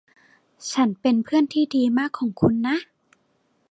[0.71, 2.77] ฉันเป็นเพื่อนที่ดีมากของคุณนะ